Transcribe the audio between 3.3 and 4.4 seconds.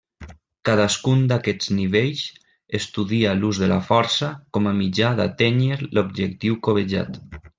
l'ús de la força